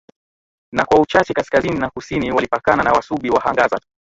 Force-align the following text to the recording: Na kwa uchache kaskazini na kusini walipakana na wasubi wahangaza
Na 0.73 0.85
kwa 0.85 1.01
uchache 1.01 1.33
kaskazini 1.33 1.79
na 1.79 1.89
kusini 1.89 2.31
walipakana 2.31 2.83
na 2.83 2.91
wasubi 2.91 3.29
wahangaza 3.29 3.79